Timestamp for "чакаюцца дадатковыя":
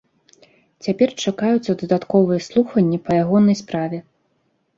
1.25-2.39